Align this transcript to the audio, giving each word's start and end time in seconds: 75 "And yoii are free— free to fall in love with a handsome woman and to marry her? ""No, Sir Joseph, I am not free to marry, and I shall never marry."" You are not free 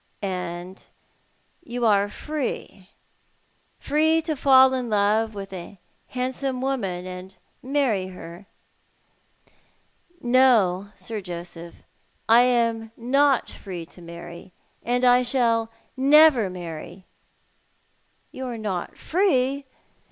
75 0.23 0.33
"And 0.33 0.85
yoii 1.73 1.87
are 1.87 2.09
free— 2.09 2.89
free 3.87 4.19
to 4.23 4.35
fall 4.35 4.73
in 4.73 4.89
love 4.89 5.35
with 5.35 5.53
a 5.53 5.77
handsome 6.07 6.59
woman 6.59 7.05
and 7.05 7.29
to 7.29 7.37
marry 7.61 8.07
her? 8.07 8.47
""No, 10.19 10.89
Sir 10.95 11.21
Joseph, 11.21 11.83
I 12.27 12.41
am 12.41 12.91
not 12.97 13.51
free 13.51 13.85
to 13.85 14.01
marry, 14.01 14.53
and 14.81 15.05
I 15.05 15.21
shall 15.21 15.71
never 15.95 16.49
marry."" 16.49 17.05
You 18.31 18.47
are 18.47 18.57
not 18.57 18.97
free 18.97 19.67